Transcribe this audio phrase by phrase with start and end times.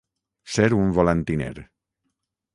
[0.53, 1.53] Ser un volantiner.